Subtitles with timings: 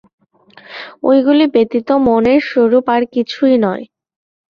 [1.03, 3.83] ঐগুলি ব্যতীত মনের স্বরূপ আর কিছুই নয়।